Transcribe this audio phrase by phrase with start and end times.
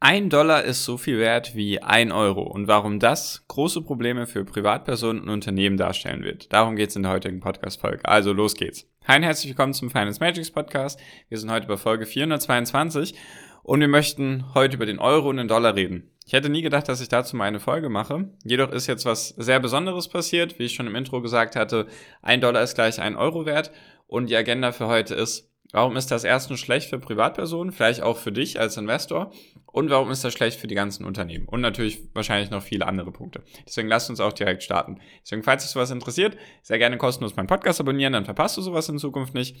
[0.00, 4.44] Ein Dollar ist so viel wert wie ein Euro und warum das große Probleme für
[4.44, 6.52] Privatpersonen und Unternehmen darstellen wird.
[6.52, 8.04] Darum geht es in der heutigen Podcast-Folge.
[8.04, 8.86] Also los geht's.
[9.08, 11.00] Hi und herzlich willkommen zum Finance Magics Podcast.
[11.28, 13.16] Wir sind heute bei Folge 422
[13.64, 16.12] und wir möchten heute über den Euro und den Dollar reden.
[16.24, 18.28] Ich hätte nie gedacht, dass ich dazu mal eine Folge mache.
[18.44, 20.60] Jedoch ist jetzt was sehr Besonderes passiert.
[20.60, 21.88] Wie ich schon im Intro gesagt hatte,
[22.22, 23.72] ein Dollar ist gleich ein Euro wert
[24.06, 28.16] und die Agenda für heute ist, Warum ist das erstens schlecht für Privatpersonen, vielleicht auch
[28.16, 29.30] für dich als Investor?
[29.66, 31.46] Und warum ist das schlecht für die ganzen Unternehmen?
[31.46, 33.42] Und natürlich wahrscheinlich noch viele andere Punkte.
[33.66, 34.98] Deswegen lasst uns auch direkt starten.
[35.22, 38.88] Deswegen, falls dich sowas interessiert, sehr gerne kostenlos meinen Podcast abonnieren, dann verpasst du sowas
[38.88, 39.56] in Zukunft nicht.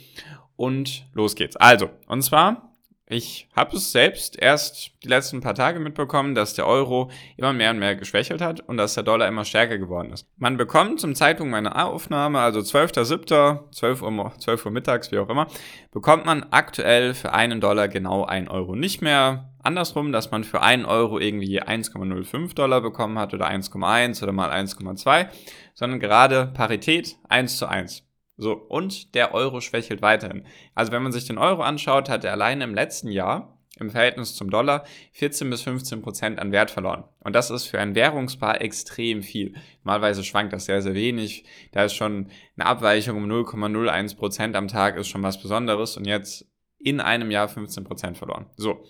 [0.56, 1.56] Und los geht's.
[1.56, 2.77] Also, und zwar
[3.10, 7.70] ich habe es selbst erst die letzten paar Tage mitbekommen, dass der Euro immer mehr
[7.70, 10.26] und mehr geschwächelt hat und dass der Dollar immer stärker geworden ist.
[10.36, 15.30] Man bekommt zum Zeitpunkt meiner Aufnahme, also 12.07., 12 Uhr, 12 Uhr mittags, wie auch
[15.30, 15.46] immer,
[15.90, 18.76] bekommt man aktuell für einen Dollar genau einen Euro.
[18.76, 24.22] Nicht mehr andersrum, dass man für einen Euro irgendwie 1,05 Dollar bekommen hat oder 1,1
[24.22, 25.28] oder mal 1,2,
[25.74, 28.07] sondern gerade Parität 1 zu 1.
[28.38, 30.44] So, und der Euro schwächelt weiterhin.
[30.74, 34.34] Also wenn man sich den Euro anschaut, hat er alleine im letzten Jahr im Verhältnis
[34.34, 37.04] zum Dollar 14 bis 15 Prozent an Wert verloren.
[37.20, 39.54] Und das ist für ein Währungspaar extrem viel.
[39.84, 41.44] Normalerweise schwankt das sehr, sehr wenig.
[41.72, 46.06] Da ist schon eine Abweichung um 0,01 Prozent am Tag ist schon was Besonderes und
[46.06, 46.46] jetzt
[46.78, 48.46] in einem Jahr 15 Prozent verloren.
[48.56, 48.84] So.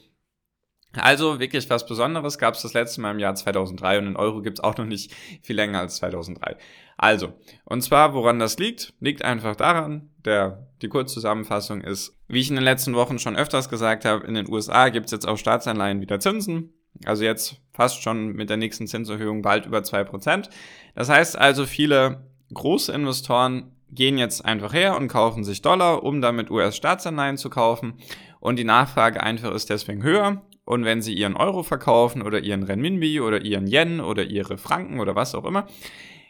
[0.93, 4.41] Also wirklich was Besonderes gab es das letzte Mal im Jahr 2003 und in Euro
[4.41, 6.57] gibt es auch noch nicht viel länger als 2003.
[6.97, 12.49] Also, und zwar, woran das liegt, liegt einfach daran, der, die Kurzzusammenfassung ist, wie ich
[12.49, 15.39] in den letzten Wochen schon öfters gesagt habe, in den USA gibt es jetzt auf
[15.39, 16.73] Staatsanleihen wieder Zinsen.
[17.05, 20.49] Also jetzt fast schon mit der nächsten Zinserhöhung bald über zwei Prozent.
[20.95, 26.21] Das heißt also, viele große Investoren gehen jetzt einfach her und kaufen sich Dollar, um
[26.21, 27.95] damit US-Staatsanleihen zu kaufen.
[28.41, 30.43] Und die Nachfrage einfach ist deswegen höher.
[30.69, 35.01] Und wenn sie ihren Euro verkaufen oder ihren Renminbi oder ihren Yen oder ihre Franken
[35.01, 35.67] oder was auch immer,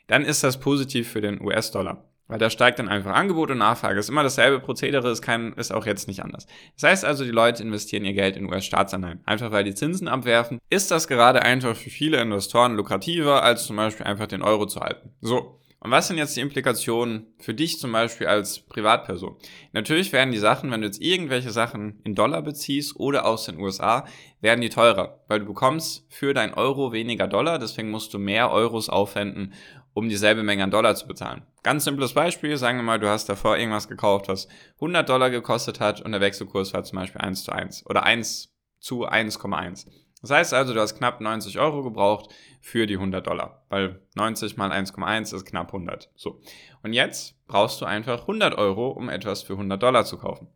[0.06, 2.05] dann ist das positiv für den US-Dollar.
[2.28, 3.98] Weil da steigt dann einfach Angebot und Nachfrage.
[3.98, 6.46] Ist immer dasselbe Prozedere, ist, kein, ist auch jetzt nicht anders.
[6.74, 9.23] Das heißt also, die Leute investieren ihr Geld in US-Staatsanleihen.
[9.24, 13.74] Einfach weil die Zinsen abwerfen, ist das gerade einfach für viele Investoren lukrativer, als zum
[13.74, 15.11] Beispiel einfach den Euro zu halten.
[15.20, 15.58] So.
[15.80, 19.36] Und was sind jetzt die Implikationen für dich zum Beispiel als Privatperson?
[19.72, 23.61] Natürlich werden die Sachen, wenn du jetzt irgendwelche Sachen in Dollar beziehst oder aus den
[23.61, 24.05] USA,
[24.40, 28.50] werden die teurer, weil du bekommst für dein Euro weniger Dollar, deswegen musst du mehr
[28.50, 29.55] Euros aufwenden,
[29.94, 31.42] um dieselbe Menge an Dollar zu bezahlen.
[31.62, 35.78] Ganz simples Beispiel, sagen wir mal, du hast davor irgendwas gekauft, was 100 Dollar gekostet
[35.78, 39.86] hat und der Wechselkurs war zum Beispiel 1 zu 1 oder 1 zu 1,1.
[40.20, 44.56] Das heißt also, du hast knapp 90 Euro gebraucht für die 100 Dollar, weil 90
[44.56, 46.11] mal 1,1 ist knapp 100.
[46.17, 46.40] So.
[46.83, 50.48] Und jetzt brauchst du einfach 100 Euro, um etwas für 100 Dollar zu kaufen.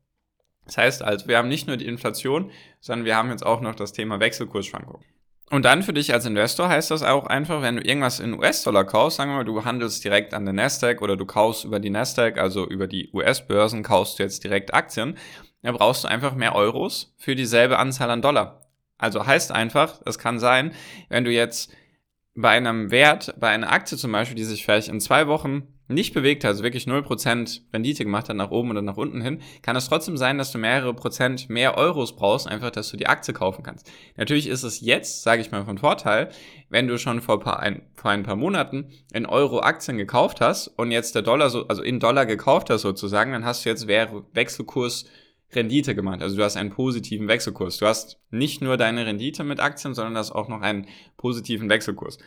[0.64, 2.50] Das heißt also, wir haben nicht nur die Inflation,
[2.80, 5.04] sondern wir haben jetzt auch noch das Thema Wechselkursschwankungen.
[5.50, 8.84] Und dann für dich als Investor heißt das auch einfach, wenn du irgendwas in US-Dollar
[8.84, 11.90] kaufst, sagen wir mal, du handelst direkt an der Nasdaq oder du kaufst über die
[11.90, 15.18] Nasdaq, also über die US-Börsen, kaufst du jetzt direkt Aktien,
[15.60, 18.61] dann brauchst du einfach mehr Euros für dieselbe Anzahl an Dollar.
[19.02, 20.70] Also heißt einfach, es kann sein,
[21.08, 21.74] wenn du jetzt
[22.34, 26.14] bei einem Wert, bei einer Aktie zum Beispiel, die sich vielleicht in zwei Wochen nicht
[26.14, 29.74] bewegt hat, also wirklich 0% Rendite gemacht hat, nach oben oder nach unten hin, kann
[29.74, 33.34] es trotzdem sein, dass du mehrere Prozent mehr Euros brauchst, einfach, dass du die Aktie
[33.34, 33.90] kaufen kannst.
[34.16, 36.30] Natürlich ist es jetzt, sage ich mal, von Vorteil,
[36.70, 40.68] wenn du schon vor, paar, ein, vor ein paar Monaten in Euro Aktien gekauft hast
[40.68, 43.88] und jetzt der Dollar so, also in Dollar gekauft hast sozusagen, dann hast du jetzt
[43.88, 45.06] Wechselkurs
[45.54, 46.22] Rendite gemacht.
[46.22, 47.78] Also du hast einen positiven Wechselkurs.
[47.78, 50.86] Du hast nicht nur deine Rendite mit Aktien, sondern hast auch noch einen
[51.16, 52.18] positiven Wechselkurs.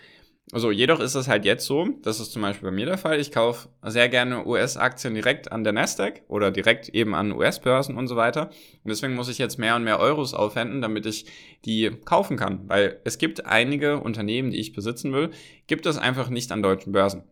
[0.52, 3.20] Also jedoch ist es halt jetzt so, das ist zum Beispiel bei mir der Fall,
[3.20, 8.08] ich kaufe sehr gerne US-Aktien direkt an der Nasdaq oder direkt eben an US-Börsen und
[8.08, 8.52] so weiter.
[8.84, 11.26] Und deswegen muss ich jetzt mehr und mehr Euros aufwenden, damit ich
[11.66, 12.70] die kaufen kann.
[12.70, 15.32] Weil es gibt einige Unternehmen, die ich besitzen will,
[15.66, 17.24] gibt es einfach nicht an deutschen Börsen.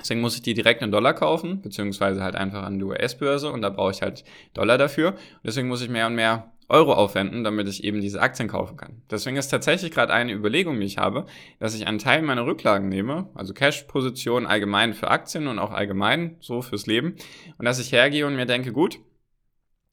[0.00, 3.62] Deswegen muss ich die direkt in Dollar kaufen, beziehungsweise halt einfach an die US-Börse und
[3.62, 4.24] da brauche ich halt
[4.54, 5.10] Dollar dafür.
[5.10, 8.76] Und deswegen muss ich mehr und mehr Euro aufwenden, damit ich eben diese Aktien kaufen
[8.76, 9.02] kann.
[9.10, 11.26] Deswegen ist tatsächlich gerade eine Überlegung, die ich habe,
[11.58, 16.36] dass ich einen Teil meiner Rücklagen nehme, also Cash-Position allgemein für Aktien und auch allgemein
[16.40, 17.16] so fürs Leben,
[17.58, 19.00] und dass ich hergehe und mir denke, gut,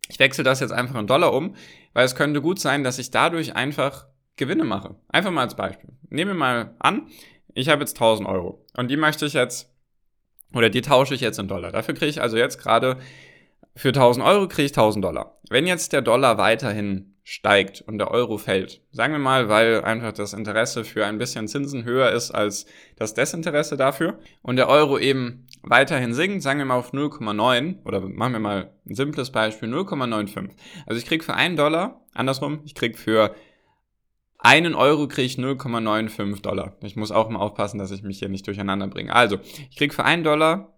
[0.07, 1.55] ich wechsle das jetzt einfach in Dollar um,
[1.93, 4.95] weil es könnte gut sein, dass ich dadurch einfach Gewinne mache.
[5.09, 5.89] Einfach mal als Beispiel.
[6.09, 7.07] Nehmen wir mal an,
[7.53, 9.73] ich habe jetzt 1000 Euro und die möchte ich jetzt,
[10.53, 11.71] oder die tausche ich jetzt in Dollar.
[11.71, 12.97] Dafür kriege ich also jetzt gerade
[13.75, 15.37] für 1000 Euro kriege ich 1000 Dollar.
[15.49, 20.13] Wenn jetzt der Dollar weiterhin steigt und der Euro fällt, sagen wir mal, weil einfach
[20.13, 22.65] das Interesse für ein bisschen Zinsen höher ist als
[22.95, 27.99] das Desinteresse dafür und der Euro eben weiterhin sinkt, sagen wir mal auf 0,9 oder
[28.01, 30.51] machen wir mal ein simples Beispiel 0,95.
[30.85, 33.35] Also ich kriege für einen Dollar, andersrum, ich kriege für
[34.39, 36.75] einen Euro kriege ich 0,95 Dollar.
[36.81, 39.13] Ich muss auch mal aufpassen, dass ich mich hier nicht durcheinander bringe.
[39.13, 39.39] Also,
[39.69, 40.73] ich kriege für einen Dollar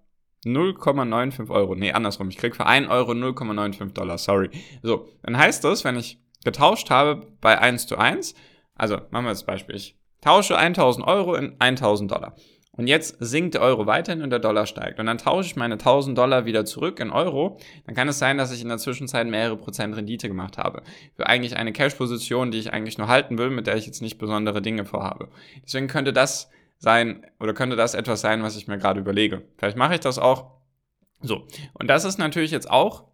[0.46, 1.76] 0,95 Euro.
[1.76, 2.30] Nee, andersrum.
[2.30, 4.18] Ich kriege für einen Euro 0,95 Dollar.
[4.18, 4.50] Sorry.
[4.82, 8.34] So, dann heißt das, wenn ich getauscht habe bei 1 zu 1,
[8.76, 9.76] also machen wir das Beispiel.
[9.76, 12.36] Ich tausche 1000 Euro in 1000 Dollar.
[12.80, 15.02] Und jetzt sinkt der Euro weiterhin und der Dollar steigt.
[15.02, 17.60] Und dann tausche ich meine 1000 Dollar wieder zurück in Euro.
[17.86, 20.84] Dann kann es sein, dass ich in der Zwischenzeit mehrere Prozent Rendite gemacht habe.
[21.18, 24.18] Für eigentlich eine Cash-Position, die ich eigentlich nur halten will, mit der ich jetzt nicht
[24.18, 25.28] besondere Dinge vorhabe.
[25.66, 29.42] Deswegen könnte das sein oder könnte das etwas sein, was ich mir gerade überlege.
[29.58, 30.52] Vielleicht mache ich das auch.
[31.20, 31.46] So.
[31.74, 33.09] Und das ist natürlich jetzt auch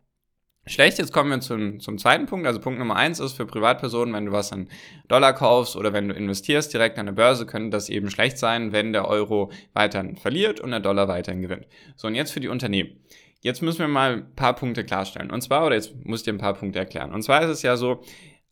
[0.67, 2.47] Schlecht, jetzt kommen wir zum, zum zweiten Punkt.
[2.47, 4.67] Also Punkt Nummer eins ist für Privatpersonen, wenn du was in
[5.07, 8.71] Dollar kaufst oder wenn du investierst direkt an der Börse, könnte das eben schlecht sein,
[8.71, 11.67] wenn der Euro weiterhin verliert und der Dollar weiterhin gewinnt.
[11.95, 12.99] So, und jetzt für die Unternehmen.
[13.41, 15.29] Jetzt müssen wir mal ein paar Punkte klarstellen.
[15.29, 17.13] Und zwar, oder jetzt muss ich dir ein paar Punkte erklären.
[17.13, 18.01] Und zwar ist es ja so,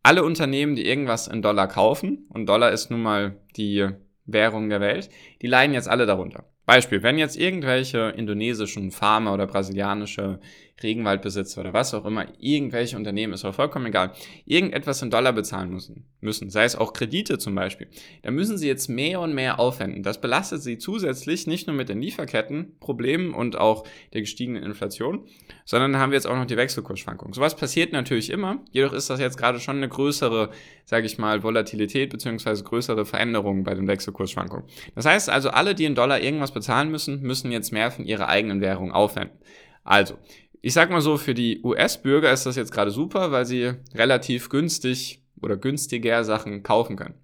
[0.03, 3.87] alle Unternehmen, die irgendwas in Dollar kaufen, und Dollar ist nun mal die
[4.25, 5.09] Währung der Welt,
[5.41, 6.45] die leiden jetzt alle darunter.
[6.65, 10.39] Beispiel, wenn jetzt irgendwelche indonesischen Farmer oder brasilianische
[10.81, 14.13] Regenwaldbesitzer oder was auch immer, irgendwelche Unternehmen, ist auch vollkommen egal,
[14.45, 17.87] irgendetwas in Dollar bezahlen müssen, müssen, sei es auch Kredite zum Beispiel,
[18.23, 20.03] dann müssen sie jetzt mehr und mehr aufwenden.
[20.03, 25.27] Das belastet sie zusätzlich nicht nur mit den Lieferkettenproblemen und auch der gestiegenen Inflation,
[25.63, 27.33] sondern haben wir jetzt auch noch die Wechselkursschwankungen.
[27.33, 30.49] Sowas passiert natürlich immer, jedoch ist das jetzt gerade schon eine größere,
[30.85, 34.65] sage ich mal, Volatilität beziehungsweise größere Veränderungen bei den Wechselkursschwankungen.
[34.95, 38.27] Das heißt also, alle, die in Dollar irgendwas bezahlen müssen, müssen jetzt mehr von ihrer
[38.27, 39.37] eigenen Währung aufwenden.
[39.83, 40.17] Also,
[40.65, 44.47] ich sag mal so, für die US-Bürger ist das jetzt gerade super, weil sie relativ
[44.47, 47.15] günstig oder günstiger Sachen kaufen können.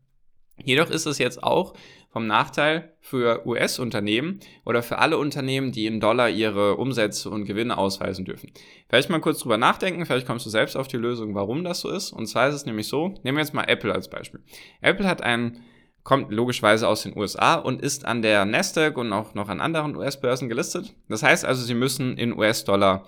[0.61, 1.73] Jedoch ist es jetzt auch
[2.11, 7.77] vom Nachteil für US-Unternehmen oder für alle Unternehmen, die in Dollar ihre Umsätze und Gewinne
[7.77, 8.51] ausweisen dürfen.
[8.89, 11.89] Vielleicht mal kurz drüber nachdenken, vielleicht kommst du selbst auf die Lösung, warum das so
[11.89, 12.11] ist.
[12.11, 14.41] Und zwar ist es nämlich so, nehmen wir jetzt mal Apple als Beispiel.
[14.81, 15.63] Apple hat einen
[16.03, 19.95] kommt logischerweise aus den USA und ist an der Nasdaq und auch noch an anderen
[19.95, 20.95] US-Börsen gelistet.
[21.07, 23.05] Das heißt also, sie müssen in US-Dollar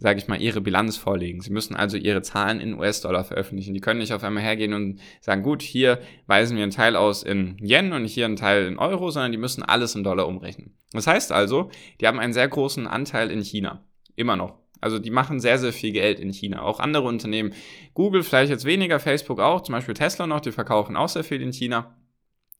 [0.00, 1.42] sage ich mal, ihre Bilanz vorlegen.
[1.42, 3.74] Sie müssen also ihre Zahlen in US-Dollar veröffentlichen.
[3.74, 7.22] Die können nicht auf einmal hergehen und sagen, gut, hier weisen wir einen Teil aus
[7.22, 10.74] in Yen und hier einen Teil in Euro, sondern die müssen alles in Dollar umrechnen.
[10.92, 11.70] Das heißt also,
[12.00, 13.84] die haben einen sehr großen Anteil in China.
[14.16, 14.58] Immer noch.
[14.80, 16.62] Also die machen sehr, sehr viel Geld in China.
[16.62, 17.52] Auch andere Unternehmen,
[17.92, 21.42] Google vielleicht jetzt weniger, Facebook auch, zum Beispiel Tesla noch, die verkaufen auch sehr viel
[21.42, 21.94] in China.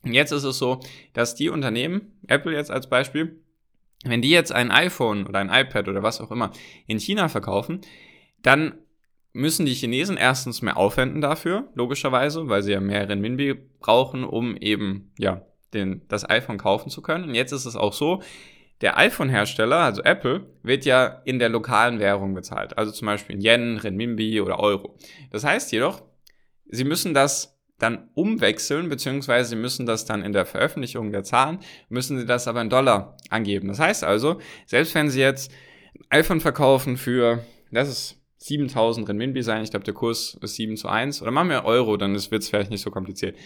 [0.03, 0.81] Und jetzt ist es so,
[1.15, 3.41] dass die Unternehmen, Apple jetzt als Beispiel,
[4.05, 6.53] wenn die jetzt ein iPhone oder ein iPad oder was auch immer
[6.87, 7.81] in China verkaufen,
[8.43, 8.75] dann
[9.33, 14.57] müssen die Chinesen erstens mehr aufwenden dafür, logischerweise, weil sie ja mehr Renminbi brauchen, um
[14.57, 15.43] eben, ja,
[15.73, 17.25] den, das iPhone kaufen zu können.
[17.25, 18.23] Und jetzt ist es auch so,
[18.81, 22.77] der iPhone-Hersteller, also Apple, wird ja in der lokalen Währung bezahlt.
[22.79, 24.97] Also zum Beispiel in Yen, Renminbi oder Euro.
[25.31, 26.03] Das heißt jedoch,
[26.67, 31.59] sie müssen das dann umwechseln, beziehungsweise Sie müssen das dann in der Veröffentlichung der Zahlen,
[31.89, 33.69] müssen Sie das aber in Dollar angeben.
[33.69, 35.51] Das heißt also, selbst wenn Sie jetzt
[36.11, 40.77] ein iPhone verkaufen für, das ist 7000 Renminbi sein, ich glaube der Kurs ist 7
[40.77, 43.37] zu 1, oder machen wir Euro, dann wird es vielleicht nicht so kompliziert.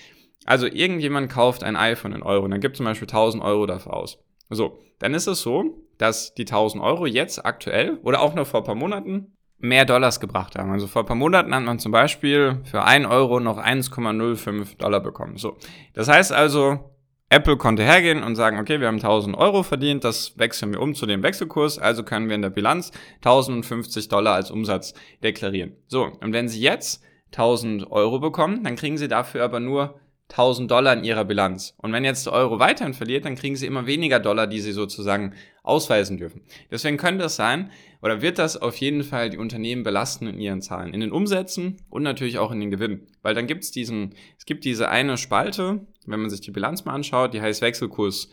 [0.44, 3.94] Also irgendjemand kauft ein iPhone in Euro und dann gibt zum Beispiel 1000 Euro dafür
[3.94, 4.18] aus.
[4.50, 8.60] So, dann ist es so, dass die 1000 Euro jetzt aktuell oder auch noch vor
[8.60, 10.70] ein paar Monaten mehr Dollars gebracht haben.
[10.70, 15.00] Also vor ein paar Monaten hat man zum Beispiel für 1 Euro noch 1,05 Dollar
[15.00, 15.36] bekommen.
[15.36, 15.56] So.
[15.94, 16.94] Das heißt also,
[17.30, 20.94] Apple konnte hergehen und sagen, okay, wir haben 1000 Euro verdient, das wechseln wir um
[20.94, 25.76] zu dem Wechselkurs, also können wir in der Bilanz 1050 Dollar als Umsatz deklarieren.
[25.88, 29.98] So, und wenn Sie jetzt 1000 Euro bekommen, dann kriegen Sie dafür aber nur
[30.36, 31.74] 1000 Dollar in ihrer Bilanz.
[31.78, 34.72] Und wenn jetzt der Euro weiterhin verliert, dann kriegen sie immer weniger Dollar, die sie
[34.72, 36.42] sozusagen ausweisen dürfen.
[36.72, 37.70] Deswegen könnte es sein,
[38.02, 41.76] oder wird das auf jeden Fall die Unternehmen belasten in ihren Zahlen, in den Umsätzen
[41.88, 43.06] und natürlich auch in den Gewinnen.
[43.22, 46.84] Weil dann gibt es diesen, es gibt diese eine Spalte, wenn man sich die Bilanz
[46.84, 48.28] mal anschaut, die heißt Wechselkurs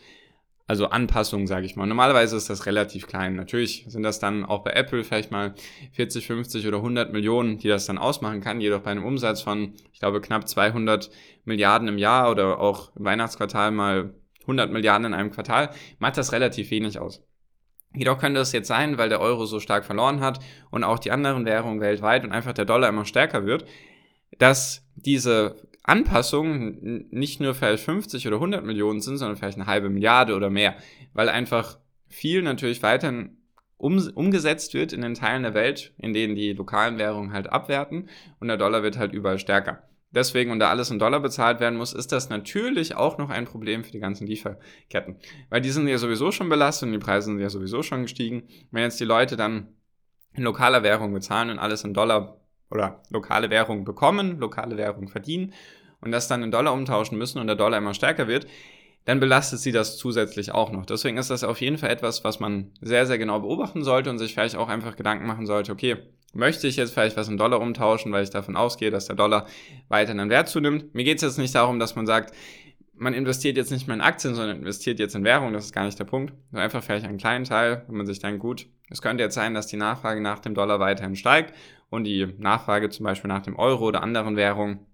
[0.66, 1.86] also Anpassungen, sage ich mal.
[1.86, 3.34] Normalerweise ist das relativ klein.
[3.34, 5.54] Natürlich sind das dann auch bei Apple vielleicht mal
[5.92, 8.60] 40, 50 oder 100 Millionen, die das dann ausmachen kann.
[8.60, 11.10] Jedoch bei einem Umsatz von, ich glaube, knapp 200
[11.44, 16.32] Milliarden im Jahr oder auch im Weihnachtsquartal mal 100 Milliarden in einem Quartal, macht das
[16.32, 17.22] relativ wenig aus.
[17.94, 20.40] Jedoch könnte es jetzt sein, weil der Euro so stark verloren hat
[20.70, 23.66] und auch die anderen Währungen weltweit und einfach der Dollar immer stärker wird,
[24.38, 29.90] dass diese Anpassungen nicht nur vielleicht 50 oder 100 Millionen sind, sondern vielleicht eine halbe
[29.90, 30.76] Milliarde oder mehr,
[31.12, 33.38] weil einfach viel natürlich weiterhin
[33.78, 38.08] um, umgesetzt wird in den Teilen der Welt, in denen die lokalen Währungen halt abwerten
[38.38, 39.82] und der Dollar wird halt überall stärker.
[40.12, 43.46] Deswegen, und da alles in Dollar bezahlt werden muss, ist das natürlich auch noch ein
[43.46, 45.16] Problem für die ganzen Lieferketten.
[45.48, 48.42] Weil die sind ja sowieso schon belastet und die Preise sind ja sowieso schon gestiegen.
[48.70, 49.68] Wenn jetzt die Leute dann
[50.34, 52.41] in lokaler Währung bezahlen und alles in Dollar
[52.72, 55.52] oder lokale Währung bekommen, lokale Währung verdienen
[56.00, 58.46] und das dann in Dollar umtauschen müssen und der Dollar immer stärker wird,
[59.04, 60.86] dann belastet sie das zusätzlich auch noch.
[60.86, 64.18] Deswegen ist das auf jeden Fall etwas, was man sehr, sehr genau beobachten sollte und
[64.18, 65.96] sich vielleicht auch einfach Gedanken machen sollte, okay,
[66.34, 69.46] möchte ich jetzt vielleicht was in Dollar umtauschen, weil ich davon ausgehe, dass der Dollar
[69.88, 70.94] weiter an Wert zunimmt.
[70.94, 72.34] Mir geht es jetzt nicht darum, dass man sagt,
[72.94, 75.84] man investiert jetzt nicht mehr in Aktien, sondern investiert jetzt in Währung, das ist gar
[75.84, 76.32] nicht der Punkt.
[76.52, 79.54] Nur einfach vielleicht einen kleinen Teil, wenn man sich dann gut, es könnte jetzt sein,
[79.54, 81.52] dass die Nachfrage nach dem Dollar weiterhin steigt
[81.92, 84.86] und die Nachfrage zum Beispiel nach dem Euro oder anderen Währungen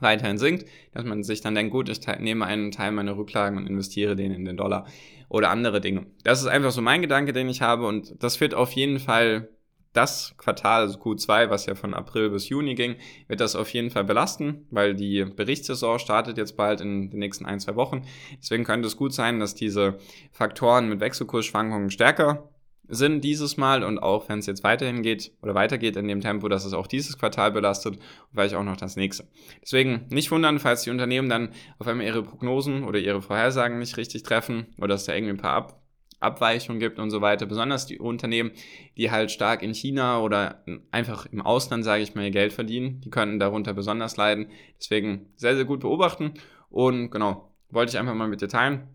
[0.00, 3.68] weiterhin sinkt, dass man sich dann denkt, gut, ich nehme einen Teil meiner Rücklagen und
[3.68, 4.86] investiere den in den Dollar
[5.28, 6.06] oder andere Dinge.
[6.24, 9.50] Das ist einfach so mein Gedanke, den ich habe und das wird auf jeden Fall
[9.92, 12.96] das Quartal, also Q2, was ja von April bis Juni ging,
[13.28, 17.44] wird das auf jeden Fall belasten, weil die Berichtssaison startet jetzt bald in den nächsten
[17.44, 18.02] ein, zwei Wochen.
[18.40, 19.98] Deswegen könnte es gut sein, dass diese
[20.32, 22.48] Faktoren mit Wechselkursschwankungen stärker
[22.88, 26.48] sind dieses Mal und auch wenn es jetzt weiterhin geht oder weitergeht in dem Tempo,
[26.48, 29.26] dass es auch dieses Quartal belastet und vielleicht auch noch das nächste.
[29.62, 33.96] Deswegen nicht wundern, falls die Unternehmen dann auf einmal ihre Prognosen oder ihre Vorhersagen nicht
[33.96, 35.84] richtig treffen oder dass da irgendwie ein paar Ab
[36.20, 37.46] Abweichungen gibt und so weiter.
[37.46, 38.52] Besonders die Unternehmen,
[38.96, 43.00] die halt stark in China oder einfach im Ausland, sage ich mal, ihr Geld verdienen,
[43.02, 44.48] die könnten darunter besonders leiden.
[44.78, 46.32] Deswegen sehr, sehr gut beobachten
[46.70, 48.88] und genau, wollte ich einfach mal mit dir teilen.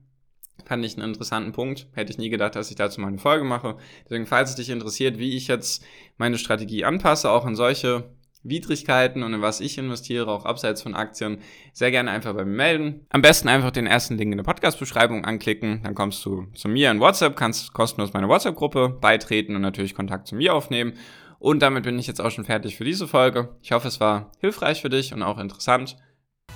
[0.66, 1.88] Fand ich einen interessanten Punkt.
[1.94, 3.78] Hätte ich nie gedacht, dass ich dazu mal eine Folge mache.
[4.06, 5.84] Deswegen, falls es dich interessiert, wie ich jetzt
[6.18, 8.10] meine Strategie anpasse, auch in solche
[8.44, 11.40] Widrigkeiten und in was ich investiere, auch abseits von Aktien,
[11.74, 13.06] sehr gerne einfach bei mir melden.
[13.10, 16.90] Am besten einfach den ersten Link in der Podcast-Beschreibung anklicken, dann kommst du zu mir
[16.92, 20.94] in WhatsApp, kannst kostenlos meine WhatsApp-Gruppe beitreten und natürlich Kontakt zu mir aufnehmen.
[21.40, 23.56] Und damit bin ich jetzt auch schon fertig für diese Folge.
[23.62, 25.98] Ich hoffe, es war hilfreich für dich und auch interessant.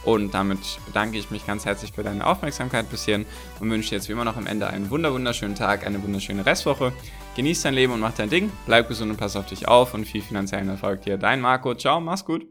[0.05, 3.25] Und damit bedanke ich mich ganz herzlich für deine Aufmerksamkeit bis hierhin
[3.59, 6.91] und wünsche dir jetzt wie immer noch am Ende einen wunderschönen Tag, eine wunderschöne Restwoche.
[7.35, 10.05] Genieß dein Leben und mach dein Ding, bleib gesund und pass auf dich auf und
[10.05, 11.17] viel finanziellen Erfolg dir.
[11.17, 12.45] Dein Marco, ciao, mach's gut.